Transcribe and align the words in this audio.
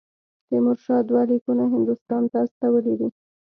تیمورشاه 0.47 1.01
دوه 1.09 1.23
لیکونه 1.29 1.63
هندوستان 1.73 2.23
ته 2.31 2.37
استولي 2.45 2.93
دي. 2.99 3.09